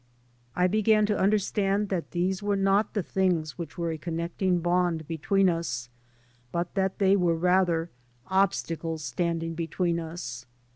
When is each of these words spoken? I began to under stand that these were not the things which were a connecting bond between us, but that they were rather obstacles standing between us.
I 0.55 0.65
began 0.65 1.05
to 1.05 1.21
under 1.21 1.37
stand 1.37 1.89
that 1.89 2.09
these 2.09 2.41
were 2.41 2.55
not 2.55 2.95
the 2.95 3.03
things 3.03 3.59
which 3.59 3.77
were 3.77 3.91
a 3.91 3.99
connecting 3.99 4.57
bond 4.57 5.07
between 5.07 5.47
us, 5.47 5.89
but 6.51 6.73
that 6.73 6.97
they 6.97 7.15
were 7.15 7.35
rather 7.35 7.91
obstacles 8.25 9.03
standing 9.03 9.53
between 9.53 9.99
us. 9.99 10.47